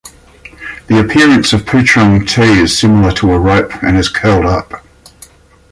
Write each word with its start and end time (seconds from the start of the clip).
The 0.87 0.99
appearance 0.99 1.53
of 1.53 1.65
pouchong 1.65 2.27
tea 2.27 2.59
is 2.59 2.75
similar 2.75 3.11
to 3.11 3.33
a 3.33 3.37
rope 3.39 3.83
and 3.83 3.95
is 3.95 4.09
curled 4.09 4.47
up. 4.47 4.83